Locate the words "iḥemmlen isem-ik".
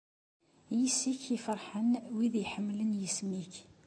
2.43-3.55